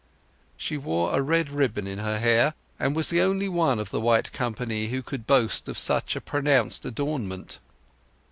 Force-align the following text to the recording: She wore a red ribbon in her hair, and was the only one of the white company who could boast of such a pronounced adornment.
She 0.57 0.77
wore 0.77 1.13
a 1.15 1.21
red 1.21 1.51
ribbon 1.51 1.85
in 1.85 1.99
her 1.99 2.17
hair, 2.17 2.55
and 2.79 2.95
was 2.95 3.11
the 3.11 3.21
only 3.21 3.47
one 3.47 3.77
of 3.77 3.91
the 3.91 4.01
white 4.01 4.31
company 4.33 4.87
who 4.87 5.03
could 5.03 5.27
boast 5.27 5.69
of 5.69 5.77
such 5.77 6.15
a 6.15 6.21
pronounced 6.21 6.85
adornment. 6.85 7.59